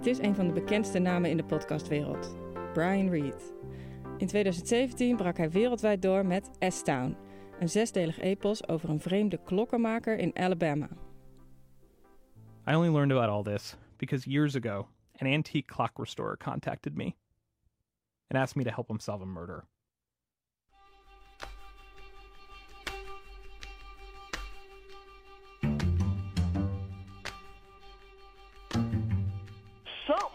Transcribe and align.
Het 0.00 0.08
is 0.08 0.18
een 0.18 0.34
van 0.34 0.46
de 0.46 0.52
bekendste 0.52 0.98
namen 0.98 1.30
in 1.30 1.36
de 1.36 1.44
podcastwereld, 1.44 2.36
Brian 2.72 3.08
Reed. 3.08 3.54
In 4.18 4.26
2017 4.26 5.16
brak 5.16 5.36
hij 5.36 5.50
wereldwijd 5.50 6.02
door 6.02 6.26
met 6.26 6.50
S-Town, 6.58 7.16
een 7.58 7.68
zesdelig 7.68 8.18
epos 8.18 8.68
over 8.68 8.88
een 8.88 9.00
vreemde 9.00 9.42
klokkenmaker 9.44 10.18
in 10.18 10.36
Alabama. 10.36 10.88
I 12.68 12.74
only 12.74 12.90
learned 12.90 13.12
about 13.12 13.28
all 13.28 13.54
this 13.54 13.76
because 13.96 14.30
years 14.30 14.54
ago, 14.54 14.88
an 15.18 15.26
antique 15.26 15.74
clock 15.74 15.98
restorer 15.98 16.36
contacted 16.36 16.96
me 16.96 17.14
and 18.28 18.42
asked 18.42 18.56
me 18.56 18.64
to 18.64 18.70
help 18.70 18.88
him 18.88 18.98
solve 18.98 19.22
a 19.22 19.26
murder. 19.26 19.64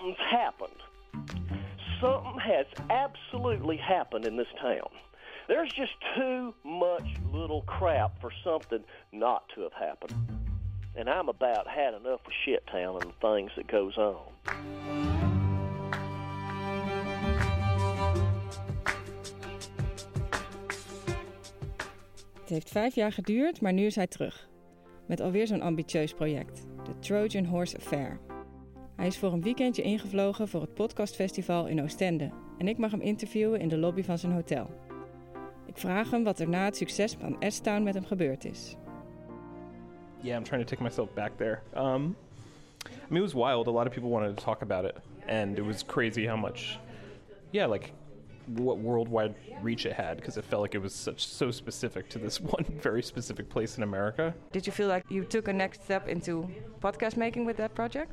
Something's 0.06 0.28
happened. 0.30 0.82
Something 2.00 2.40
has 2.40 2.66
absolutely 2.90 3.78
happened 3.78 4.26
in 4.26 4.38
this 4.38 4.48
town. 4.62 4.90
There's 5.48 5.72
just 5.72 5.94
too 6.16 6.54
much 6.64 7.08
little 7.34 7.64
crap 7.64 8.22
for 8.22 8.32
something 8.44 8.84
not 9.12 9.50
to 9.56 9.62
have 9.62 9.74
happened. 9.74 10.14
And 10.96 11.10
I'm 11.10 11.30
about 11.30 11.68
had 11.68 11.94
enough 11.94 12.22
of 12.26 12.32
shit 12.46 12.68
town 12.68 13.02
and 13.02 13.12
the 13.12 13.28
things 13.28 13.52
that 13.56 13.68
goes 13.68 13.98
on. 13.98 14.22
Het 22.40 22.50
heeft 22.50 22.70
vijf 22.70 22.96
jaar 22.96 23.12
geduurd, 23.12 23.62
maar 23.62 23.74
nu 23.74 23.86
is 23.86 23.96
hij 23.96 24.08
terug. 24.08 24.50
Met 25.08 25.22
alweer 25.22 25.48
zo'n 25.48 25.62
ambitieus 25.62 26.14
project, 26.14 26.68
de 26.84 27.00
Trojan 27.00 27.46
Horse 27.46 27.78
Affair. 27.78 28.35
Hij 28.96 29.08
is 29.08 29.18
voor 29.18 29.34
een 29.34 29.42
weekendje 29.42 29.82
ingevlogen 29.82 30.48
voor 30.48 30.62
het 30.62 30.74
podcastfestival 30.74 31.68
in 31.68 31.82
Oostende. 31.82 32.32
En 32.58 32.68
ik 32.68 32.78
mag 32.78 32.92
hem 32.92 33.02
interviewen 33.02 33.60
in 33.60 33.68
de 33.68 33.78
lobby 33.78 34.04
van 34.04 34.18
zijn 34.18 34.32
hotel. 34.32 34.70
Ik 35.66 35.78
vraag 35.78 36.12
hem 36.12 36.24
wat 36.24 36.40
er 36.40 36.50
na 36.50 36.66
het 36.66 36.78
succes 36.78 37.14
van 37.20 37.36
S-Town 37.40 37.84
met 37.84 37.94
hem 37.94 38.06
gebeurd 38.06 38.46
is. 38.46 38.76
Yeah, 40.22 40.38
I'm 40.38 40.44
trying 40.44 40.64
to 40.64 40.70
take 40.70 40.84
myself 40.84 41.14
back 41.14 41.32
there. 41.38 41.60
Um, 41.76 42.16
I 42.86 43.10
mean, 43.10 43.24
it 43.24 43.34
was 43.34 43.34
wild. 43.34 43.68
A 43.68 43.72
lot 43.72 43.88
of 43.88 43.94
people 43.94 44.10
wanted 44.10 44.38
to 44.38 44.44
talk 44.44 44.62
about 44.62 44.86
it, 44.86 44.96
and 45.28 45.58
it 45.58 45.66
was 45.66 45.86
crazy 45.86 46.28
how 46.28 46.38
much, 46.38 46.80
yeah, 47.52 47.70
like 47.72 47.92
what 48.46 48.78
worldwide 48.78 49.36
reach 49.62 49.86
it 49.86 49.94
had 49.94 50.16
because 50.16 50.38
it 50.38 50.46
felt 50.46 50.62
like 50.62 50.78
it 50.78 50.82
was 50.82 50.94
such 50.94 51.28
so 51.28 51.52
specific 51.52 52.10
to 52.10 52.20
this 52.20 52.42
one 52.56 52.64
very 52.82 53.02
specific 53.02 53.50
place 53.50 53.78
in 53.78 53.84
America. 53.84 54.34
Did 54.52 54.66
you 54.66 54.74
feel 54.74 54.88
like 54.88 55.04
you 55.10 55.26
took 55.26 55.48
a 55.48 55.54
next 55.54 55.84
step 55.84 56.08
into 56.08 56.50
podcast 56.80 57.18
making 57.18 57.46
with 57.46 57.58
that 57.58 57.74
project? 57.76 58.12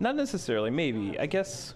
Not 0.00 0.14
necessarily, 0.14 0.70
maybe. 0.70 1.18
I 1.18 1.26
guess, 1.26 1.74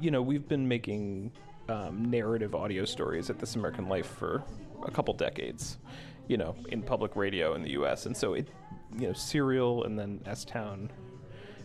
you 0.00 0.10
know, 0.10 0.22
we've 0.22 0.46
been 0.46 0.68
making 0.68 1.32
um, 1.68 2.10
narrative 2.10 2.54
audio 2.54 2.84
stories 2.84 3.28
at 3.28 3.38
This 3.38 3.56
American 3.56 3.88
Life 3.88 4.06
for 4.06 4.42
a 4.86 4.90
couple 4.90 5.12
decades, 5.14 5.78
you 6.28 6.36
know, 6.36 6.54
in 6.68 6.82
public 6.82 7.16
radio 7.16 7.54
in 7.54 7.62
the 7.62 7.70
US. 7.72 8.06
And 8.06 8.16
so 8.16 8.34
it, 8.34 8.48
you 8.96 9.08
know, 9.08 9.12
Serial 9.12 9.84
and 9.84 9.98
then 9.98 10.20
S 10.26 10.44
Town 10.44 10.90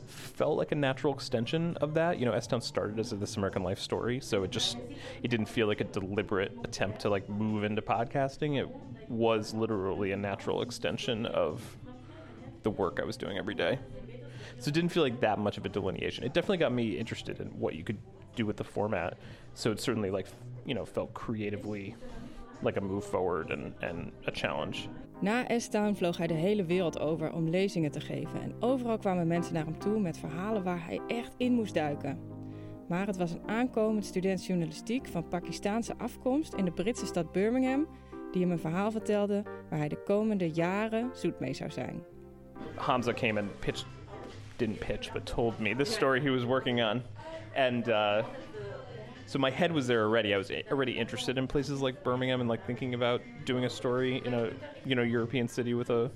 felt 0.08 0.58
like 0.58 0.72
a 0.72 0.76
natural 0.76 1.14
extension 1.14 1.76
of 1.78 1.94
that. 1.94 2.18
You 2.18 2.26
know, 2.26 2.32
S 2.32 2.48
Town 2.48 2.62
started 2.62 3.00
as 3.00 3.12
a 3.12 3.16
This 3.16 3.38
American 3.38 3.62
Life 3.62 3.80
story, 3.80 4.20
so 4.20 4.44
it 4.44 4.52
just 4.52 4.78
it 5.22 5.28
didn't 5.30 5.48
feel 5.48 5.68
like 5.68 5.82
a 5.82 5.86
deliberate 5.86 6.58
attempt 6.64 7.02
to 7.02 7.10
like 7.10 7.28
move 7.30 7.64
into 7.64 7.82
podcasting. 7.82 8.58
It 8.60 8.68
was 9.10 9.54
literally 9.54 10.14
a 10.14 10.18
natural 10.18 10.62
extension 10.62 11.26
of 11.28 11.62
the 12.64 12.72
work 12.72 13.00
I 13.02 13.06
was 13.06 13.18
doing 13.18 13.38
every 13.38 13.56
day. 13.56 13.80
So 14.60 14.70
it 14.70 14.74
didn't 14.74 14.92
feel 14.92 15.04
like 15.04 15.20
that 15.20 15.40
much 15.40 15.58
of 15.58 15.66
a 15.66 15.70
delineation. 15.70 16.24
It 16.24 16.34
definitely 16.34 16.58
got 16.58 16.72
me 16.72 16.98
interested 16.98 17.40
in 17.40 17.48
what 17.60 17.74
you 17.74 17.84
could 17.84 18.00
do 18.36 18.46
with 18.46 18.58
the 18.58 18.64
format. 18.64 19.18
So 19.54 19.72
it 19.72 19.82
certainly 19.82 20.12
like 20.12 20.28
you 20.66 20.74
know 20.74 20.86
felt 20.86 21.14
creatively 21.14 21.96
like 22.62 22.80
a 22.80 22.82
move 22.82 23.06
forward 23.06 23.52
and, 23.52 23.74
and 23.82 24.12
a 24.28 24.32
challenge. 24.32 24.88
Na 25.20 25.60
S-Town 25.60 25.96
vloog 25.96 26.18
hij 26.18 26.28
de 26.28 26.34
hele 26.34 26.66
wereld 26.66 27.00
over 27.00 27.34
om 27.34 27.50
lezingen 27.50 27.92
te 27.92 28.00
geven. 28.00 28.42
En 28.42 28.54
overal 28.60 28.98
kwamen 28.98 29.28
mensen 29.28 29.54
naar 29.54 29.66
hem 29.66 29.80
toe 29.80 30.00
met 30.00 30.18
verhalen 30.18 30.64
waar 30.64 30.86
hij 30.86 31.02
echt 31.08 31.34
in 31.38 31.54
moest 31.54 31.74
duiken. 31.74 32.20
Maar 32.88 33.08
het 33.08 33.18
was 33.18 33.32
een 33.32 33.48
aankomend 33.48 34.06
student 34.06 34.46
journalistiek 34.46 35.08
van 35.08 35.28
Pakistaanse 35.28 35.98
afkomst 35.98 36.54
in 36.54 36.66
de 36.66 36.72
Britse 36.72 37.06
stad 37.06 37.32
Birmingham... 37.32 37.88
die 38.32 38.42
hem 38.42 38.52
een 38.52 38.60
verhaal 38.60 38.92
vertelde 38.92 39.44
waar 39.70 39.80
hij 39.80 39.88
de 39.88 40.04
komende 40.04 40.52
jaren 40.52 41.10
zoet 41.14 41.40
mee 41.40 41.54
zou 41.54 41.72
zijn. 41.72 42.04
Hamza 42.76 43.14
came 43.14 43.40
and 43.40 43.60
pitched, 43.60 43.86
didn't 44.58 44.80
pitch, 44.80 45.10
but 45.14 45.26
told 45.26 45.60
me 45.60 45.74
this 45.74 45.94
story 45.94 46.22
he 46.22 46.30
was 46.30 46.46
working 46.46 46.82
on. 46.82 47.04
And 47.56 47.90
uh, 47.90 48.24
so 49.26 49.40
my 49.40 49.50
head 49.50 49.72
was 49.72 49.88
there 49.88 50.04
already. 50.04 50.34
I 50.34 50.38
was 50.38 50.52
already 50.72 50.94
interested 50.98 51.38
in 51.38 51.48
places 51.48 51.82
like 51.82 52.04
Birmingham 52.04 52.40
and 52.40 52.50
like 52.50 52.66
thinking 52.66 52.94
about 52.94 53.22
doing 53.46 53.66
a 53.66 53.70
story 53.70 54.22
in 54.26 54.34
a 54.34 54.52
you 54.86 54.96
know 54.96 55.04
European 55.04 55.48
city 55.48 55.74
with 55.74 55.90
a 55.90 56.12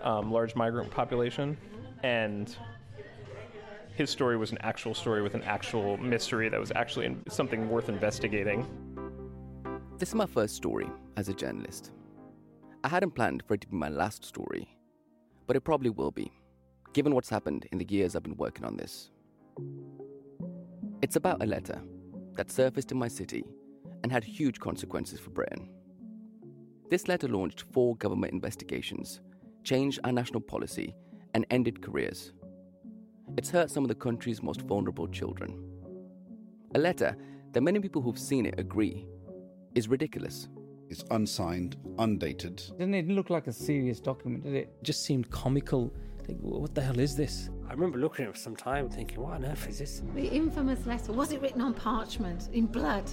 um, 0.00 0.30
large 0.30 0.54
migrant 0.54 0.90
population. 0.90 1.56
And 2.02 2.56
his 3.96 4.10
story 4.10 4.36
was 4.36 4.52
an 4.52 4.58
actual 4.60 4.94
story 4.94 5.22
with 5.22 5.34
an 5.34 5.42
actual 5.42 5.96
mystery 5.96 6.48
that 6.48 6.60
was 6.60 6.72
actually 6.74 7.06
in- 7.06 7.22
something 7.28 7.68
worth 7.68 7.88
investigating. 7.88 8.66
This 9.98 10.08
is 10.10 10.14
my 10.14 10.26
first 10.26 10.56
story 10.56 10.88
as 11.16 11.28
a 11.28 11.34
journalist. 11.34 11.92
I 12.82 12.88
hadn't 12.88 13.12
planned 13.12 13.44
for 13.46 13.54
it 13.54 13.62
to 13.62 13.68
be 13.68 13.76
my 13.76 13.88
last 13.88 14.24
story, 14.24 14.68
but 15.46 15.56
it 15.56 15.60
probably 15.60 15.90
will 15.90 16.10
be, 16.10 16.30
given 16.94 17.14
what's 17.14 17.28
happened 17.28 17.66
in 17.72 17.78
the 17.78 17.84
years 17.84 18.14
I've 18.14 18.22
been 18.22 18.36
working 18.36 18.64
on 18.64 18.76
this. 18.76 19.10
It's 21.02 21.16
about 21.16 21.42
a 21.42 21.46
letter 21.46 21.82
that 22.36 22.50
surfaced 22.50 22.92
in 22.92 22.98
my 22.98 23.08
city 23.08 23.44
and 24.02 24.10
had 24.10 24.24
huge 24.24 24.60
consequences 24.60 25.18
for 25.18 25.30
Britain. 25.30 25.68
This 26.90 27.08
letter 27.08 27.26
launched 27.28 27.64
four 27.72 27.96
government 27.96 28.32
investigations, 28.32 29.20
changed 29.64 29.98
our 30.04 30.12
national 30.12 30.40
policy, 30.40 30.94
and 31.34 31.44
ended 31.50 31.82
careers. 31.82 32.32
It's 33.36 33.50
hurt 33.50 33.70
some 33.70 33.82
of 33.82 33.88
the 33.88 33.94
country's 33.96 34.42
most 34.42 34.62
vulnerable 34.62 35.08
children. 35.08 35.60
A 36.76 36.78
letter 36.78 37.16
that 37.52 37.60
many 37.62 37.80
people 37.80 38.02
who've 38.02 38.18
seen 38.18 38.46
it 38.46 38.54
agree 38.58 39.04
is 39.74 39.88
ridiculous. 39.88 40.48
It's 40.90 41.04
unsigned, 41.10 41.76
undated. 41.98 42.62
Didn't 42.78 42.94
it 42.94 43.08
look 43.08 43.30
like 43.30 43.48
a 43.48 43.52
serious 43.52 43.98
document, 43.98 44.44
did 44.44 44.54
it? 44.54 44.82
just 44.84 45.02
seemed 45.02 45.28
comical. 45.30 45.92
Like, 46.28 46.38
what 46.38 46.74
the 46.74 46.80
hell 46.80 46.98
is 46.98 47.16
this? 47.16 47.50
I 47.68 47.72
remember 47.72 47.98
looking 47.98 48.24
at 48.24 48.30
it 48.30 48.34
for 48.34 48.40
some 48.40 48.56
time 48.56 48.88
thinking, 48.88 49.20
what 49.20 49.34
on 49.34 49.44
earth 49.44 49.68
is 49.68 49.78
this? 49.78 50.02
The 50.14 50.26
infamous 50.26 50.86
letter. 50.86 51.12
Was 51.12 51.32
it 51.32 51.42
written 51.42 51.60
on 51.60 51.74
parchment 51.74 52.48
in 52.52 52.66
blood? 52.66 53.10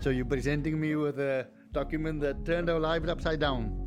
So 0.00 0.10
you're 0.10 0.24
presenting 0.24 0.78
me 0.78 0.94
with 0.94 1.18
a 1.18 1.48
document 1.72 2.20
that 2.20 2.44
turned 2.44 2.70
our 2.70 2.78
lives 2.78 3.08
upside 3.08 3.40
down. 3.40 3.84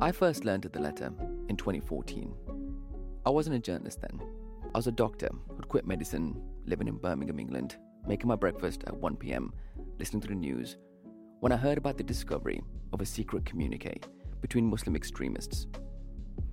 I 0.00 0.12
first 0.12 0.44
learned 0.44 0.64
of 0.64 0.72
the 0.72 0.80
letter 0.80 1.12
in 1.48 1.56
2014. 1.56 2.34
I 3.26 3.30
wasn't 3.30 3.56
a 3.56 3.58
journalist 3.58 4.00
then. 4.00 4.20
I 4.74 4.78
was 4.78 4.86
a 4.86 4.92
doctor 4.92 5.28
who'd 5.48 5.68
quit 5.68 5.86
medicine, 5.86 6.40
living 6.66 6.88
in 6.88 6.96
Birmingham, 6.96 7.38
England, 7.38 7.76
making 8.06 8.28
my 8.28 8.36
breakfast 8.36 8.84
at 8.86 8.96
1 8.96 9.16
pm, 9.16 9.52
listening 9.98 10.22
to 10.22 10.28
the 10.28 10.34
news, 10.34 10.76
when 11.40 11.52
I 11.52 11.56
heard 11.56 11.78
about 11.78 11.96
the 11.96 12.02
discovery 12.04 12.62
of 12.92 13.00
a 13.00 13.06
secret 13.06 13.44
communique 13.44 14.04
between 14.40 14.66
Muslim 14.66 14.96
extremists. 14.96 15.66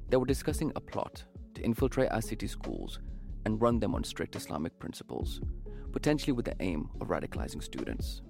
They 0.09 0.17
were 0.17 0.25
discussing 0.25 0.71
a 0.75 0.81
plot 0.81 1.23
to 1.55 1.61
infiltrate 1.61 2.11
our 2.11 2.21
city 2.21 2.47
schools 2.47 2.99
and 3.45 3.61
run 3.61 3.79
them 3.79 3.95
on 3.95 4.03
strict 4.03 4.35
Islamic 4.35 4.78
principles, 4.79 5.41
potentially 5.91 6.34
with 6.34 6.45
the 6.45 6.55
aim 6.59 6.89
of 7.01 7.07
radicalizing 7.07 7.63
students. 7.63 8.22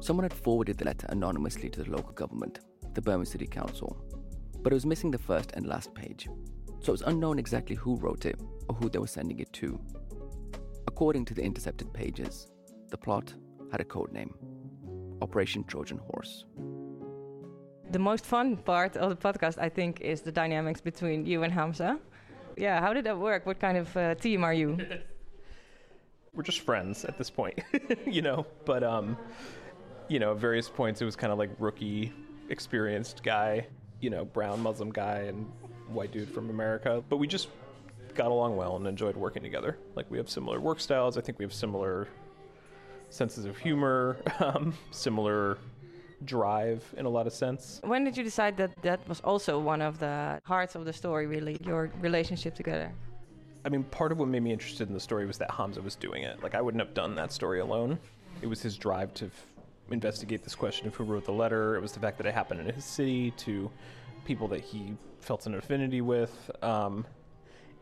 Someone 0.00 0.24
had 0.24 0.32
forwarded 0.32 0.78
the 0.78 0.84
letter 0.84 1.06
anonymously 1.10 1.68
to 1.70 1.82
the 1.82 1.90
local 1.90 2.12
government, 2.12 2.60
the 2.94 3.02
Birmingham 3.02 3.24
City 3.24 3.46
Council, 3.46 3.96
but 4.62 4.72
it 4.72 4.74
was 4.74 4.86
missing 4.86 5.10
the 5.10 5.18
first 5.18 5.52
and 5.54 5.66
last 5.66 5.94
page, 5.94 6.28
so 6.80 6.90
it 6.90 6.92
was 6.92 7.02
unknown 7.02 7.38
exactly 7.38 7.74
who 7.74 7.96
wrote 7.96 8.26
it 8.26 8.40
or 8.68 8.76
who 8.76 8.88
they 8.88 8.98
were 8.98 9.06
sending 9.06 9.40
it 9.40 9.52
to. 9.54 9.80
According 10.86 11.24
to 11.26 11.34
the 11.34 11.42
intercepted 11.42 11.92
pages, 11.92 12.48
the 12.90 12.96
plot 12.96 13.34
had 13.70 13.80
a 13.80 13.84
code 13.84 14.12
name 14.12 14.34
Operation 15.20 15.64
Trojan 15.64 15.98
Horse. 15.98 16.44
The 17.90 17.98
most 17.98 18.26
fun 18.26 18.56
part 18.56 18.96
of 18.96 19.08
the 19.10 19.16
podcast, 19.16 19.56
I 19.58 19.68
think, 19.68 20.00
is 20.00 20.20
the 20.20 20.32
dynamics 20.32 20.80
between 20.80 21.24
you 21.24 21.42
and 21.42 21.52
Hamza. 21.52 21.98
Yeah, 22.56 22.80
how 22.80 22.92
did 22.92 23.04
that 23.04 23.18
work? 23.18 23.46
What 23.46 23.58
kind 23.60 23.78
of 23.78 23.96
uh, 23.96 24.14
team 24.16 24.44
are 24.44 24.52
you? 24.52 24.78
We're 26.34 26.42
just 26.42 26.60
friends 26.60 27.04
at 27.04 27.16
this 27.16 27.30
point, 27.30 27.60
you 28.06 28.20
know. 28.20 28.46
But 28.64 28.84
um, 28.84 29.16
you 30.08 30.18
know, 30.18 30.32
at 30.32 30.38
various 30.38 30.68
points 30.68 31.00
it 31.00 31.04
was 31.04 31.16
kind 31.16 31.32
of 31.32 31.38
like 31.38 31.50
rookie, 31.58 32.12
experienced 32.50 33.22
guy, 33.22 33.66
you 34.00 34.10
know, 34.10 34.24
brown 34.24 34.62
Muslim 34.62 34.90
guy 34.90 35.20
and 35.20 35.50
white 35.88 36.12
dude 36.12 36.28
from 36.28 36.50
America. 36.50 37.02
But 37.08 37.16
we 37.16 37.26
just 37.26 37.48
got 38.14 38.30
along 38.30 38.56
well 38.56 38.76
and 38.76 38.86
enjoyed 38.86 39.16
working 39.16 39.42
together. 39.42 39.78
Like 39.94 40.10
we 40.10 40.18
have 40.18 40.28
similar 40.28 40.60
work 40.60 40.80
styles. 40.80 41.16
I 41.16 41.22
think 41.22 41.38
we 41.38 41.44
have 41.44 41.54
similar 41.54 42.08
senses 43.10 43.46
of 43.46 43.56
humor, 43.56 44.18
um, 44.40 44.74
similar 44.90 45.58
drive 46.24 46.84
in 46.96 47.06
a 47.06 47.08
lot 47.08 47.26
of 47.26 47.32
sense. 47.32 47.80
When 47.84 48.04
did 48.04 48.16
you 48.16 48.24
decide 48.24 48.56
that 48.56 48.70
that 48.82 49.06
was 49.08 49.20
also 49.20 49.58
one 49.58 49.82
of 49.82 49.98
the 49.98 50.40
hearts 50.44 50.74
of 50.74 50.84
the 50.84 50.92
story, 50.92 51.26
really, 51.26 51.58
your 51.64 51.90
relationship 52.00 52.54
together? 52.54 52.92
I 53.64 53.68
mean, 53.68 53.84
part 53.84 54.12
of 54.12 54.18
what 54.18 54.28
made 54.28 54.42
me 54.42 54.52
interested 54.52 54.88
in 54.88 54.94
the 54.94 55.00
story 55.00 55.26
was 55.26 55.38
that 55.38 55.50
Hamza 55.50 55.82
was 55.82 55.94
doing 55.96 56.22
it. 56.22 56.42
Like, 56.42 56.54
I 56.54 56.60
wouldn't 56.60 56.82
have 56.82 56.94
done 56.94 57.14
that 57.16 57.32
story 57.32 57.60
alone. 57.60 57.98
It 58.40 58.46
was 58.46 58.62
his 58.62 58.76
drive 58.76 59.12
to 59.14 59.26
f- 59.26 59.46
investigate 59.90 60.42
this 60.42 60.54
question 60.54 60.86
of 60.86 60.94
who 60.94 61.04
wrote 61.04 61.24
the 61.24 61.32
letter. 61.32 61.76
It 61.76 61.80
was 61.80 61.92
the 61.92 62.00
fact 62.00 62.18
that 62.18 62.26
it 62.26 62.34
happened 62.34 62.60
in 62.60 62.74
his 62.74 62.84
city 62.84 63.32
to 63.32 63.70
people 64.24 64.48
that 64.48 64.60
he 64.60 64.94
felt 65.20 65.46
an 65.46 65.54
affinity 65.54 66.00
with. 66.00 66.50
Um, 66.62 67.04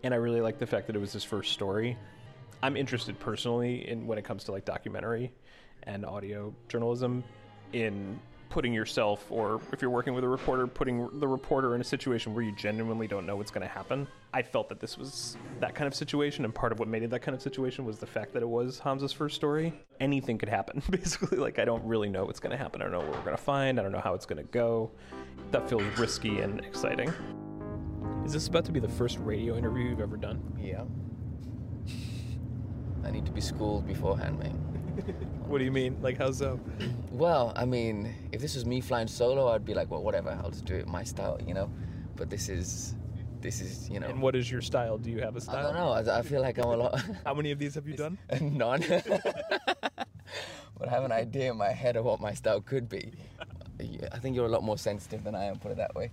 and 0.03 0.15
I 0.15 0.17
really 0.17 0.41
liked 0.41 0.59
the 0.59 0.67
fact 0.67 0.87
that 0.87 0.97
it 0.97 1.01
was 1.01 1.13
his 1.13 1.25
first 1.25 1.53
story. 1.53 1.97
I'm 2.63 2.77
interested 2.77 3.19
personally 3.19 3.89
in 3.89 4.07
when 4.07 4.19
it 4.19 4.25
comes 4.25 4.45
to 4.45 4.53
like 4.53 4.65
documentary 4.65 5.33
and 5.83 6.07
audio 6.07 6.55
journalism 6.69 7.23
in 7.73 8.19
putting 8.49 8.73
yourself 8.73 9.27
or 9.31 9.61
if 9.73 9.83
you're 9.83 9.91
working 9.91 10.15
with 10.15 10.25
a 10.25 10.29
reporter 10.29 10.67
putting 10.67 11.09
the 11.19 11.29
reporter 11.29 11.75
in 11.75 11.81
a 11.83 11.85
situation 11.85 12.33
where 12.33 12.43
you 12.43 12.53
genuinely 12.53 13.07
don't 13.07 13.27
know 13.27 13.37
what's 13.37 13.51
going 13.51 13.67
to 13.67 13.73
happen. 13.73 14.07
I 14.33 14.41
felt 14.41 14.71
that 14.71 14.81
this 14.81 14.97
was 14.97 15.37
that 15.61 15.75
kind 15.75 15.87
of 15.87 15.95
situation 15.95 16.45
and 16.45 16.55
part 16.55 16.73
of 16.73 16.79
what 16.79 16.89
made 16.89 17.03
it 17.03 17.11
that 17.11 17.21
kind 17.21 17.35
of 17.35 17.43
situation 17.43 17.85
was 17.85 17.99
the 17.99 18.07
fact 18.07 18.33
that 18.33 18.43
it 18.43 18.49
was 18.49 18.79
hamza's 18.79 19.13
first 19.13 19.35
story. 19.35 19.75
Anything 20.01 20.39
could 20.39 20.49
happen 20.49 20.83
basically. 20.91 21.39
Like 21.39 21.59
i 21.59 21.65
don't 21.65 21.85
really 21.85 22.09
know 22.09 22.25
what's 22.25 22.41
going 22.41 22.53
to 22.53 22.57
happen. 22.57 22.81
I 22.81 22.85
don't 22.85 22.93
know 22.93 23.01
what 23.01 23.11
we're 23.11 23.25
going 23.25 23.37
to 23.37 23.43
find. 23.43 23.79
I 23.79 23.83
don't 23.83 23.93
know 23.93 24.01
how 24.01 24.15
it's 24.15 24.27
going 24.27 24.43
to 24.43 24.51
go. 24.51 24.91
That 25.51 25.69
feels 25.69 25.83
risky 25.99 26.41
and 26.41 26.61
exciting. 26.61 27.13
Is 28.25 28.33
this 28.33 28.49
about 28.49 28.65
to 28.65 28.73
be 28.73 28.81
the 28.81 28.89
first 28.89 29.19
radio 29.19 29.57
interview 29.57 29.91
you've 29.91 30.01
ever 30.01 30.17
done? 30.17 30.41
Yeah. 30.59 30.85
I 33.05 33.11
need 33.11 33.27
to 33.27 33.33
be 33.33 33.41
schooled 33.41 33.87
beforehand, 33.87 34.39
mate. 34.39 34.76
what 35.47 35.59
do 35.59 35.65
you 35.65 35.73
mean 35.73 35.97
like 36.03 36.19
how 36.19 36.31
so 36.33 36.59
Well, 37.13 37.53
I 37.57 37.65
mean, 37.65 38.15
if 38.33 38.41
this 38.41 38.55
was 38.55 38.65
me 38.65 38.81
flying 38.81 39.09
solo, 39.09 39.49
I'd 39.49 39.65
be 39.65 39.75
like, 39.75 39.91
well, 39.91 40.03
whatever, 40.03 40.39
I'll 40.43 40.51
just 40.51 40.65
do 40.65 40.75
it 40.75 40.87
my 40.87 41.05
style, 41.05 41.39
you 41.47 41.55
know. 41.55 41.71
But 42.17 42.31
this 42.31 42.49
is, 42.49 42.95
this 43.41 43.61
is, 43.61 43.89
you 43.89 44.01
know. 44.01 44.09
and 44.09 44.21
what 44.21 44.35
is 44.35 44.51
your 44.51 44.61
style 44.63 44.99
do 44.99 45.11
you 45.11 45.21
have 45.21 45.37
a 45.37 45.41
style 45.41 45.57
I 45.57 45.63
don't 45.63 45.75
know. 45.75 45.91
I, 46.13 46.19
I 46.19 46.23
feel 46.23 46.41
like 46.43 46.59
I'm 46.59 46.67
a 46.71 46.77
lot. 46.77 47.01
how 47.25 47.35
many 47.35 47.53
of 47.53 47.59
these 47.59 47.75
have 47.75 47.87
you 47.87 47.97
done 48.05 48.19
None. 48.41 48.85
but 50.79 50.89
I 50.89 50.91
have 50.91 51.05
an 51.05 51.13
idea 51.13 51.51
in 51.51 51.57
my 51.57 51.71
head 51.71 51.97
of 51.97 52.05
what 52.05 52.21
my 52.21 52.35
style 52.35 52.61
could 52.61 52.89
be. 52.89 53.13
I 54.13 54.19
think 54.19 54.35
you're 54.37 54.47
a 54.47 54.51
lot 54.57 54.63
more 54.63 54.79
sensitive 54.79 55.23
than 55.25 55.35
I 55.35 55.45
am. 55.45 55.59
Put 55.59 55.71
it 55.73 55.77
that 55.77 55.95
way. 55.95 56.11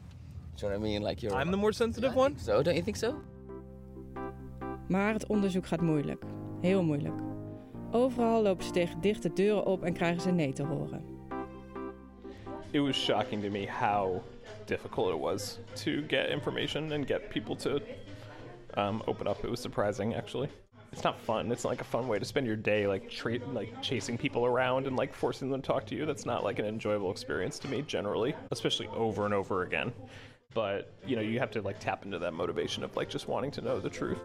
Do 0.57 0.65
you 0.65 0.71
know 0.71 0.79
what 0.79 0.85
I 0.85 0.89
mean? 0.89 1.01
Like 1.01 1.23
you're. 1.23 1.33
i'm 1.33 1.51
the 1.51 1.57
more 1.57 1.71
sensitive 1.73 2.11
Yeah, 2.11 2.23
one 2.23 2.37
So 2.37 2.61
don't 2.61 2.75
you 2.75 2.83
think 2.83 2.97
so? 2.97 3.15
Maar 4.87 5.13
het 5.13 5.27
onderzoek 5.27 5.67
gaat 5.67 5.81
moeilijk. 5.81 6.23
Heel 6.61 6.83
moeilijk. 6.83 7.15
Overal 7.93 8.41
lopen 8.41 8.65
ze 8.65 8.71
tegen 8.71 9.01
dichte 9.01 9.33
deuren 9.33 9.65
op 9.65 9.83
en 9.83 9.93
krijgen 9.93 10.21
ze 10.21 10.31
nee 10.31 10.53
te 10.53 10.63
horen. 10.63 11.13
it 12.73 12.79
was 12.79 12.95
shocking 12.95 13.41
to 13.41 13.49
me 13.49 13.67
how 13.67 14.21
difficult 14.65 15.11
it 15.11 15.19
was 15.19 15.59
to 15.75 16.01
get 16.07 16.29
information 16.29 16.91
and 16.91 17.07
get 17.07 17.29
people 17.29 17.55
to 17.55 17.79
um, 18.75 19.03
open 19.07 19.27
up. 19.27 19.43
It 19.43 19.49
was 19.49 19.61
surprising, 19.61 20.15
actually. 20.15 20.49
It's 20.91 21.03
not 21.03 21.19
fun. 21.19 21.51
It's 21.51 21.63
not 21.63 21.69
like 21.71 21.81
a 21.81 21.85
fun 21.85 22.07
way 22.07 22.19
to 22.19 22.25
spend 22.25 22.47
your 22.47 22.55
day, 22.55 22.87
like 22.87 23.09
tra- 23.09 23.39
like 23.51 23.81
chasing 23.81 24.17
people 24.17 24.45
around 24.45 24.87
and 24.87 24.95
like 24.95 25.13
forcing 25.13 25.49
them 25.49 25.61
to 25.61 25.67
talk 25.67 25.85
to 25.87 25.95
you. 25.95 26.05
That's 26.05 26.25
not 26.25 26.43
like 26.43 26.59
an 26.59 26.65
enjoyable 26.65 27.11
experience 27.11 27.59
to 27.59 27.67
me 27.67 27.83
generally, 27.83 28.35
especially 28.51 28.87
over 28.87 29.25
and 29.25 29.33
over 29.33 29.63
again. 29.63 29.91
But 30.53 30.93
you 31.05 31.15
know, 31.15 31.21
you 31.21 31.39
have 31.39 31.51
to 31.51 31.61
like 31.61 31.79
tap 31.79 32.05
into 32.05 32.19
that 32.19 32.33
motivation 32.33 32.83
of 32.83 32.95
like 32.95 33.09
just 33.09 33.27
wanting 33.27 33.51
to 33.51 33.61
know 33.61 33.79
the 33.79 33.89
truth. 33.89 34.19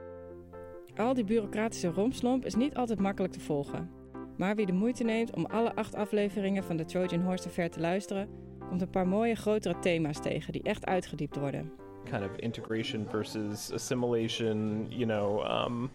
Al 0.99 1.15
die 1.15 1.25
bureaucratische 1.25 1.89
romslomp 1.89 2.45
is 2.45 2.55
niet 2.55 2.75
altijd 2.75 3.01
makkelijk 3.01 3.33
te 3.33 3.41
volgen. 3.41 3.91
Maar 4.37 4.57
wie 4.57 4.67
de 4.67 4.73
moeite 4.73 5.05
neemt 5.05 5.35
om 5.35 5.47
alle 5.47 5.75
acht 5.75 5.95
afleveringen 5.95 6.65
van 6.65 6.77
de 6.77 6.85
Trojan 6.85 7.21
Horse 7.21 7.49
Affair 7.49 7.71
te 7.71 7.81
luisteren, 7.81 8.29
komt 8.69 8.81
een 8.81 8.91
paar 8.91 9.09
mooie 9.09 9.35
grotere 9.35 9.79
thema's 9.79 10.21
tegen 10.21 10.53
die 10.53 10.63
echt 10.63 10.87
uitgediept 10.87 11.37
worden. 11.37 11.73
kind 12.05 12.25
of 12.25 12.37
integration 12.37 13.07
versus 13.11 13.73
assimilation, 13.73 14.87
you 14.91 15.07
know, 15.07 15.43
um, 15.43 15.91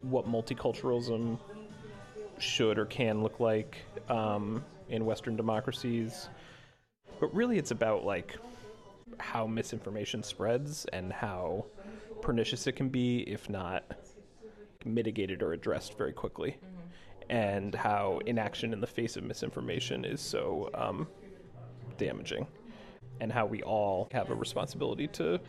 what 0.00 0.26
multiculturalism 0.26 1.38
should 2.38 2.78
or 2.78 2.86
can 2.86 3.22
look 3.22 3.40
like 3.40 3.84
um, 4.08 4.64
in 4.88 5.04
Western 5.04 5.36
democracies. 5.36 6.28
But 7.20 7.34
really, 7.34 7.58
it's 7.58 7.70
about 7.70 8.04
like 8.04 8.38
how 9.18 9.46
misinformation 9.46 10.22
spreads 10.22 10.86
and 10.92 11.12
how 11.12 11.66
pernicious 12.20 12.66
it 12.66 12.76
can 12.76 12.88
be 12.88 13.20
if 13.20 13.48
not 13.48 13.82
mitigated 14.88 15.42
or 15.42 15.52
addressed 15.52 15.96
very 15.96 16.12
quickly, 16.12 16.56
and 17.30 17.74
how 17.74 18.20
inaction 18.26 18.72
in 18.72 18.80
the 18.80 18.86
face 18.86 19.16
of 19.16 19.24
misinformation 19.24 20.04
is 20.04 20.20
so 20.20 20.70
um, 20.74 21.06
damaging 21.98 22.46
and 23.20 23.32
how 23.32 23.46
we 23.46 23.62
all 23.62 24.08
have 24.12 24.30
a 24.30 24.34
responsibility 24.34 25.06
to 25.08 25.40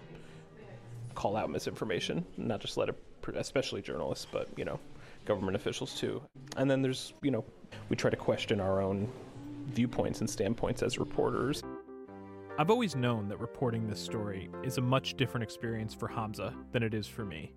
call 1.15 1.36
out 1.36 1.50
misinformation, 1.50 2.25
not 2.38 2.59
just 2.59 2.77
let 2.77 2.89
it, 2.89 2.95
especially 3.36 3.81
journalists, 3.81 4.25
but 4.31 4.47
you 4.57 4.65
know, 4.65 4.80
government 5.25 5.56
officials 5.56 6.00
too. 6.00 6.21
And 6.57 6.69
then 6.69 6.81
there's, 6.81 7.13
you 7.21 7.31
know, 7.31 7.45
we 7.89 7.95
try 7.95 8.09
to 8.09 8.18
question 8.18 8.59
our 8.59 8.81
own 8.81 9.12
viewpoints 9.68 10.21
and 10.21 10.30
standpoints 10.30 10.81
as 10.81 10.97
reporters. 10.97 11.63
I've 12.57 12.69
always 12.69 12.95
known 12.95 13.30
that 13.30 13.38
reporting 13.38 13.88
this 13.88 14.00
story 14.00 14.50
is 14.63 14.77
a 14.77 14.81
much 14.81 15.15
different 15.15 15.44
experience 15.44 15.94
for 15.94 16.07
Hamza 16.07 16.53
than 16.71 16.83
it 16.83 16.94
is 16.94 17.07
for 17.07 17.24
me. 17.24 17.53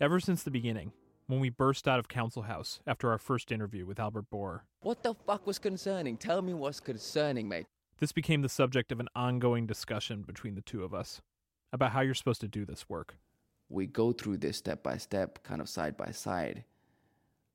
Ever 0.00 0.20
since 0.20 0.42
the 0.42 0.50
beginning, 0.50 0.92
when 1.26 1.40
we 1.40 1.50
burst 1.50 1.88
out 1.88 1.98
of 1.98 2.08
Council 2.08 2.42
House 2.42 2.80
after 2.86 3.10
our 3.10 3.18
first 3.18 3.50
interview 3.50 3.84
with 3.84 3.98
Albert 3.98 4.30
Bore, 4.30 4.64
What 4.80 5.02
the 5.02 5.14
fuck 5.26 5.46
was 5.46 5.58
concerning? 5.58 6.16
Tell 6.16 6.40
me 6.40 6.54
what's 6.54 6.80
concerning, 6.80 7.48
mate. 7.48 7.66
this 7.98 8.12
became 8.12 8.42
the 8.42 8.48
subject 8.48 8.92
of 8.92 9.00
an 9.00 9.08
ongoing 9.16 9.66
discussion 9.66 10.22
between 10.22 10.54
the 10.54 10.62
two 10.62 10.84
of 10.84 10.94
us 10.94 11.20
about 11.72 11.90
how 11.90 12.00
you're 12.00 12.14
supposed 12.14 12.40
to 12.42 12.48
do 12.48 12.64
this 12.64 12.88
work. 12.88 13.16
We 13.68 13.86
go 13.86 14.12
through 14.12 14.38
this 14.38 14.56
step 14.56 14.82
by 14.84 14.98
step, 14.98 15.42
kind 15.42 15.60
of 15.60 15.68
side 15.68 15.96
by 15.96 16.12
side, 16.12 16.64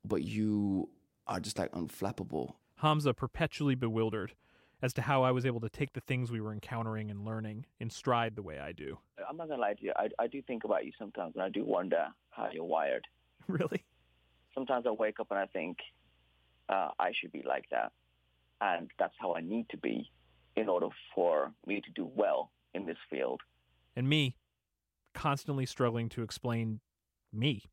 but 0.03 0.23
you 0.23 0.89
are 1.25 1.39
just 1.39 1.57
like 1.57 1.71
unflappable. 1.71 2.55
Hamza 2.77 3.13
perpetually 3.13 3.75
bewildered 3.75 4.33
as 4.83 4.93
to 4.93 5.01
how 5.01 5.23
I 5.23 5.31
was 5.31 5.45
able 5.45 5.61
to 5.61 5.69
take 5.69 5.93
the 5.93 6.01
things 6.01 6.29
we 6.29 6.41
were 6.41 6.51
encountering 6.51 7.09
and 7.09 7.23
learning 7.23 7.65
in 7.79 7.89
stride 7.89 8.35
the 8.35 8.43
way 8.43 8.59
I 8.59 8.73
do. 8.73 8.99
I'm 9.27 9.37
not 9.37 9.47
gonna 9.47 9.61
lie 9.61 9.75
to 9.75 9.83
you. 9.83 9.93
I, 9.95 10.09
I 10.19 10.27
do 10.27 10.41
think 10.41 10.65
about 10.65 10.85
you 10.85 10.91
sometimes, 10.99 11.35
and 11.35 11.43
I 11.43 11.47
do 11.47 11.63
wonder 11.63 12.07
how 12.29 12.49
you're 12.53 12.65
wired. 12.65 13.07
Really? 13.49 13.83
Sometimes 14.53 14.85
I 14.87 14.91
wake 14.91 15.19
up 15.19 15.27
and 15.29 15.37
I 15.37 15.47
think 15.47 15.77
uh, 16.69 16.91
I 16.97 17.11
should 17.19 17.33
be 17.33 17.43
like 17.45 17.65
that, 17.71 17.91
and 18.61 18.89
that's 18.97 19.15
how 19.19 19.35
I 19.35 19.41
need 19.41 19.67
to 19.71 19.77
be 19.77 20.09
in 20.55 20.69
order 20.69 20.87
for 21.13 21.51
me 21.67 21.81
to 21.81 21.91
do 21.93 22.09
well 22.15 22.51
in 22.73 22.85
this 22.85 22.95
field. 23.09 23.41
And 23.97 24.07
me, 24.07 24.37
constantly 25.13 25.65
struggling 25.65 26.07
to 26.09 26.21
explain 26.21 26.79
me 27.33 27.63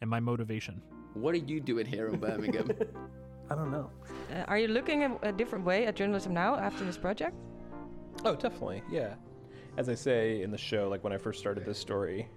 and 0.00 0.08
my 0.08 0.20
motivation. 0.20 0.82
What 1.14 1.34
are 1.34 1.38
you 1.38 1.58
doing 1.58 1.86
here 1.86 2.06
in 2.06 2.20
Birmingham? 2.20 2.70
I 3.50 3.54
don't 3.54 3.70
know. 3.70 3.90
Uh, 4.32 4.44
are 4.48 4.58
you 4.58 4.68
looking 4.68 5.04
a, 5.04 5.16
a 5.22 5.32
different 5.32 5.64
way 5.64 5.86
at 5.86 5.96
journalism 5.96 6.32
now 6.32 6.56
after 6.56 6.84
this 6.84 6.96
project? 6.96 7.34
Oh, 8.24 8.34
definitely, 8.34 8.82
yeah. 8.90 9.14
As 9.76 9.88
I 9.88 9.94
say 9.94 10.42
in 10.42 10.50
the 10.50 10.58
show, 10.58 10.88
like 10.88 11.02
when 11.04 11.12
I 11.12 11.18
first 11.18 11.40
started 11.40 11.64
this 11.64 11.78
story, 11.78 12.28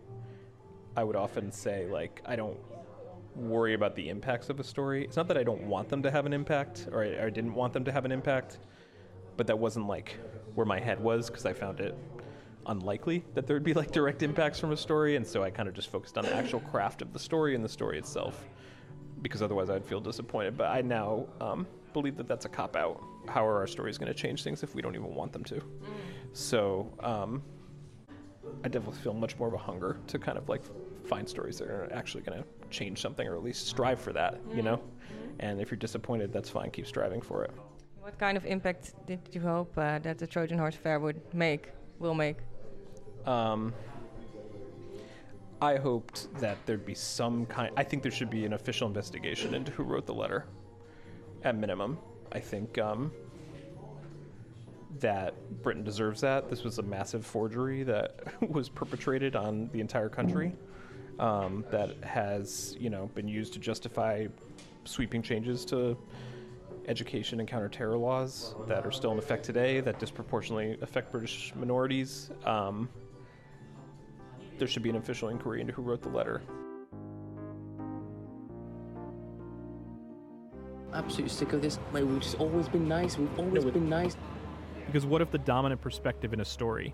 I 0.95 1.03
would 1.03 1.15
often 1.15 1.51
say, 1.51 1.87
like, 1.91 2.21
I 2.25 2.35
don't 2.35 2.57
worry 3.35 3.73
about 3.73 3.95
the 3.95 4.07
impacts 4.09 4.49
of 4.49 4.59
a 4.59 4.63
story. 4.63 5.03
It's 5.03 5.17
not 5.17 5.27
that 5.27 5.37
I 5.37 5.43
don't 5.43 5.63
want 5.63 5.89
them 5.89 6.01
to 6.03 6.11
have 6.11 6.25
an 6.25 6.33
impact, 6.33 6.87
or 6.91 7.03
I, 7.03 7.25
I 7.25 7.29
didn't 7.29 7.53
want 7.53 7.73
them 7.73 7.83
to 7.83 7.91
have 7.91 8.05
an 8.05 8.11
impact, 8.11 8.59
but 9.35 9.47
that 9.47 9.59
wasn't 9.59 9.87
like 9.87 10.17
where 10.55 10.65
my 10.65 10.79
head 10.79 10.99
was 10.99 11.29
because 11.29 11.45
I 11.45 11.53
found 11.53 11.81
it 11.81 11.97
unlikely 12.67 13.23
that 13.35 13.45
there 13.45 13.55
would 13.55 13.63
be 13.63 13.73
like 13.73 13.91
direct 13.91 14.23
impacts 14.23 14.59
from 14.59 14.71
a 14.71 14.77
story, 14.77 15.17
and 15.17 15.27
so 15.27 15.43
I 15.43 15.49
kind 15.49 15.67
of 15.67 15.75
just 15.75 15.91
focused 15.91 16.17
on 16.17 16.23
the 16.23 16.33
actual 16.33 16.61
craft 16.61 17.01
of 17.01 17.13
the 17.13 17.19
story 17.19 17.55
and 17.55 17.63
the 17.63 17.69
story 17.69 17.99
itself, 17.99 18.45
because 19.25 19.41
otherwise 19.41 19.71
I'd 19.71 19.83
feel 19.83 19.99
disappointed. 19.99 20.55
But 20.55 20.67
I 20.67 20.83
now 20.83 21.25
um, 21.41 21.65
believe 21.93 22.15
that 22.17 22.27
that's 22.27 22.45
a 22.45 22.49
cop 22.49 22.75
out. 22.75 23.01
How 23.27 23.43
are 23.43 23.57
our 23.57 23.65
stories 23.65 23.97
going 23.97 24.13
to 24.13 24.13
change 24.13 24.43
things 24.43 24.61
if 24.61 24.75
we 24.75 24.83
don't 24.83 24.93
even 24.93 25.15
want 25.15 25.33
them 25.33 25.43
to? 25.45 25.63
So 26.33 26.93
um, 26.99 27.41
I 28.63 28.67
definitely 28.67 29.01
feel 29.01 29.15
much 29.15 29.35
more 29.39 29.47
of 29.47 29.55
a 29.55 29.57
hunger 29.57 29.97
to 30.05 30.19
kind 30.19 30.37
of 30.37 30.47
like 30.47 30.61
find 31.07 31.27
stories 31.27 31.57
that 31.57 31.69
are 31.69 31.91
actually 31.91 32.21
going 32.21 32.37
to 32.37 32.45
change 32.69 33.01
something, 33.01 33.27
or 33.27 33.35
at 33.35 33.43
least 33.43 33.65
strive 33.65 33.99
for 33.99 34.13
that. 34.13 34.39
You 34.53 34.61
know, 34.61 34.79
and 35.39 35.59
if 35.59 35.71
you're 35.71 35.79
disappointed, 35.79 36.31
that's 36.31 36.51
fine. 36.51 36.69
Keep 36.69 36.85
striving 36.85 37.19
for 37.19 37.43
it. 37.45 37.51
What 38.01 38.19
kind 38.19 38.37
of 38.37 38.45
impact 38.45 38.93
did 39.07 39.21
you 39.31 39.41
hope 39.41 39.75
uh, 39.75 39.97
that 39.99 40.19
the 40.19 40.27
Trojan 40.27 40.59
Horse 40.59 40.75
Affair 40.75 40.99
would 40.99 41.19
make, 41.33 41.69
will 41.97 42.13
make? 42.13 42.37
Um, 43.25 43.73
I 45.61 45.77
hoped 45.77 46.33
that 46.39 46.57
there'd 46.65 46.85
be 46.85 46.95
some 46.95 47.45
kind. 47.45 47.71
I 47.77 47.83
think 47.83 48.03
there 48.03 48.11
should 48.11 48.29
be 48.29 48.45
an 48.45 48.53
official 48.53 48.87
investigation 48.87 49.53
into 49.53 49.71
who 49.71 49.83
wrote 49.83 50.05
the 50.05 50.13
letter, 50.13 50.45
at 51.43 51.55
minimum. 51.55 51.97
I 52.31 52.39
think 52.39 52.77
um, 52.77 53.11
that 54.99 55.33
Britain 55.61 55.83
deserves 55.83 56.21
that. 56.21 56.49
This 56.49 56.63
was 56.63 56.79
a 56.79 56.83
massive 56.83 57.25
forgery 57.25 57.83
that 57.83 58.23
was 58.49 58.67
perpetrated 58.67 59.35
on 59.35 59.69
the 59.71 59.79
entire 59.79 60.09
country. 60.09 60.53
Um, 61.17 61.63
that 61.71 62.03
has, 62.03 62.75
you 62.77 62.89
know, 62.89 63.09
been 63.15 63.29
used 63.29 63.53
to 63.53 63.59
justify 63.59 64.27
sweeping 64.83 65.21
changes 65.21 65.63
to 65.65 65.97
education 66.89 67.39
and 67.39 67.47
counterterror 67.47 67.97
laws 67.97 68.53
that 68.67 68.85
are 68.85 68.91
still 68.91 69.13
in 69.13 69.17
effect 69.17 69.45
today 69.45 69.79
that 69.79 69.97
disproportionately 69.97 70.77
affect 70.81 71.13
British 71.13 71.53
minorities. 71.55 72.31
Um, 72.43 72.89
there 74.57 74.67
should 74.67 74.83
be 74.83 74.89
an 74.89 74.95
official 74.95 75.29
inquiry 75.29 75.61
into 75.61 75.73
who 75.73 75.81
wrote 75.81 76.01
the 76.01 76.09
letter. 76.09 76.41
Absolutely 80.93 81.29
sick 81.29 81.53
of 81.53 81.61
this. 81.61 81.77
Like, 81.91 82.05
we've 82.05 82.21
just 82.21 82.39
always 82.39 82.69
been 82.69 82.87
nice. 82.87 83.17
We've 83.17 83.39
always 83.39 83.65
been 83.65 83.89
nice. 83.89 84.15
Because 84.85 85.05
what 85.05 85.21
if 85.21 85.29
the 85.31 85.37
dominant 85.39 85.81
perspective 85.81 86.31
in 86.31 86.39
a 86.39 86.45
story 86.45 86.93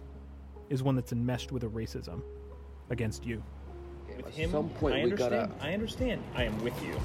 is 0.70 0.82
one 0.82 0.96
that's 0.96 1.12
enmeshed 1.12 1.52
with 1.52 1.64
a 1.64 1.68
racism 1.68 2.22
against 2.90 3.26
you? 3.26 3.44
With 4.18 4.26
At 4.28 4.34
him, 4.34 4.52
some 4.52 4.70
point 4.70 4.96
I 4.96 4.98
we 5.00 5.04
understand. 5.12 5.52
gotta- 5.52 5.66
I 5.66 5.74
understand. 5.74 6.24
I 6.36 6.44
am 6.46 6.64
with 6.64 6.82
you, 6.84 6.96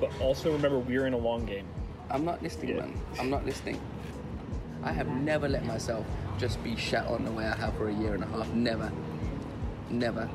but 0.00 0.10
also 0.20 0.52
remember 0.52 0.78
we're 0.78 1.06
in 1.06 1.12
a 1.12 1.18
long 1.18 1.44
game. 1.46 1.66
I'm 2.10 2.24
not 2.24 2.42
listening, 2.42 2.76
man. 2.76 2.92
I'm 3.20 3.30
not 3.30 3.44
listening. 3.46 3.80
I 4.82 4.92
have 4.92 5.08
never 5.08 5.48
let 5.48 5.64
myself 5.64 6.04
just 6.38 6.62
be 6.62 6.76
shat 6.76 7.06
on 7.06 7.24
the 7.24 7.32
way 7.32 7.44
I 7.46 7.54
have 7.56 7.74
for 7.74 7.88
a 7.88 7.94
year 7.94 8.14
and 8.14 8.22
a 8.22 8.26
half. 8.28 8.52
Never. 8.52 8.90
Never. 9.90 10.28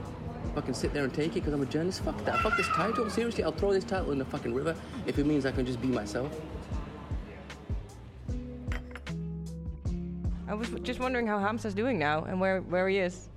If 0.51 0.57
I 0.57 0.61
can 0.61 0.73
sit 0.73 0.93
there 0.93 1.03
and 1.03 1.13
take 1.13 1.31
it 1.31 1.35
because 1.35 1.53
I'm 1.53 1.61
a 1.61 1.65
journalist, 1.65 2.01
fuck 2.01 2.23
that. 2.25 2.39
Fuck 2.41 2.57
this 2.57 2.67
title. 2.67 3.09
Seriously, 3.09 3.43
I'll 3.43 3.51
throw 3.51 3.71
this 3.71 3.83
title 3.83 4.11
in 4.11 4.17
the 4.17 4.25
fucking 4.25 4.53
river 4.53 4.75
if 5.05 5.17
it 5.17 5.25
means 5.25 5.45
I 5.45 5.51
can 5.51 5.65
just 5.65 5.81
be 5.81 5.87
myself. 5.87 6.31
I 10.47 10.53
was 10.53 10.69
just 10.83 10.99
wondering 10.99 11.25
how 11.27 11.39
Hamza's 11.39 11.73
doing 11.73 11.97
now 11.97 12.25
and 12.25 12.39
where, 12.39 12.59
where 12.61 12.89
he 12.89 12.97
is. 12.97 13.29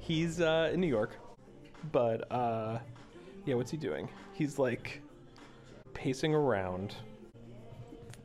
He's 0.00 0.40
uh, 0.40 0.70
in 0.72 0.80
New 0.80 0.86
York, 0.86 1.16
but 1.92 2.30
uh, 2.30 2.78
yeah, 3.46 3.54
what's 3.54 3.70
he 3.70 3.78
doing? 3.78 4.08
He's 4.34 4.58
like 4.58 5.00
pacing 5.94 6.34
around, 6.34 6.94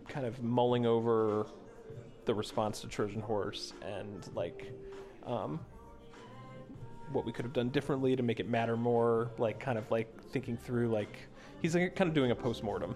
kind 0.10 0.26
of 0.26 0.44
mulling 0.44 0.86
over 0.86 1.48
the 2.26 2.34
response 2.34 2.82
to 2.82 2.88
Trojan 2.88 3.22
Horse 3.22 3.72
and 3.82 4.30
like 4.36 4.72
um, 5.26 5.60
what 7.14 7.26
we 7.26 7.32
could 7.32 7.46
have 7.46 7.54
done 7.54 7.70
differently 7.70 8.16
to 8.16 8.24
make 8.24 8.40
it 8.40 8.50
matter 8.50 8.76
more. 8.78 9.30
Like, 9.38 9.60
kind 9.60 9.78
of 9.78 9.90
like 9.92 10.08
thinking 10.32 10.58
through, 10.58 10.90
like 10.90 11.18
he's 11.62 11.76
like, 11.76 11.96
kind 11.96 12.08
of 12.08 12.14
doing 12.16 12.32
a 12.32 12.36
postmortem. 12.36 12.96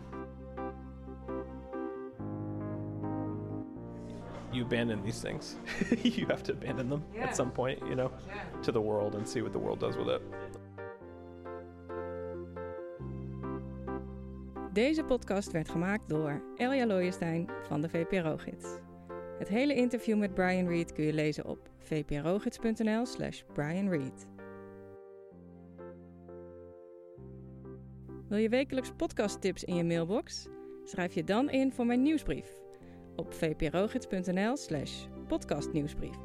You 4.52 4.64
abandon 4.64 5.04
these 5.04 5.22
things. 5.22 5.56
you 6.04 6.26
have 6.28 6.42
to 6.44 6.54
abandon 6.54 6.90
them 6.90 7.04
Yeah. 7.14 7.24
at 7.28 7.36
some 7.36 7.52
point, 7.52 7.80
you 7.88 7.96
know, 7.96 8.12
to 8.64 8.72
the 8.72 8.82
world 8.82 9.16
and 9.16 9.28
see 9.28 9.42
what 9.42 9.52
the 9.52 9.60
world 9.60 9.80
does 9.80 9.96
with 9.98 10.08
it. 10.08 10.22
Deze 14.74 15.04
podcast 15.04 15.52
werd 15.52 15.70
gemaakt 15.70 16.10
door 16.10 16.42
Elja 16.56 16.86
Looijenstein 16.86 17.50
van 17.64 17.82
de 17.82 17.90
VPRO-gids. 17.90 18.68
Het 19.40 19.48
hele 19.48 19.74
interview 19.76 20.18
met 20.18 20.34
Brian 20.34 20.68
Reed 20.68 20.94
kun 20.94 21.04
je 21.04 21.14
lezen 21.14 21.46
op 21.46 21.70
vprogids.nl 21.88 23.06
slash 23.06 23.44
Brian 23.54 23.90
Reed. 23.90 24.28
Wil 28.28 28.38
je 28.38 28.50
wekelijks 28.50 28.92
podcasttips 28.98 29.64
in 29.64 29.76
je 29.76 29.84
mailbox? 29.84 30.48
Schrijf 30.84 31.14
je 31.14 31.24
dan 31.24 31.50
in 31.50 31.72
voor 31.72 31.86
mijn 31.86 32.02
nieuwsbrief 32.02 32.60
op 33.16 33.34
vprogids.nl 33.34 34.58
slash 34.58 35.06
podcastnieuwsbrief. 35.28 36.18